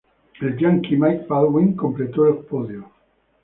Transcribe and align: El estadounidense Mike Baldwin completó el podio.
El 0.39 0.47
estadounidense 0.53 0.97
Mike 0.97 1.25
Baldwin 1.29 1.75
completó 1.75 2.25
el 2.25 2.37
podio. 2.39 2.89